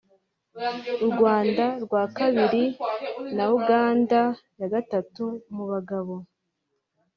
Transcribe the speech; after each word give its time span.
u 1.05 1.07
Rwanda 1.11 1.65
rwa 1.83 2.03
kabiri 2.17 2.63
na 3.35 3.45
Uganda 3.57 4.19
ya 4.59 4.67
gatatu 4.73 5.23
mu 5.55 5.63
bagabo 5.71 6.15